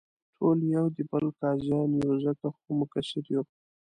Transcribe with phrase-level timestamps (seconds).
[0.35, 3.43] ټول یو دې بل قاضیان یو، ځکه خو مقصر یو.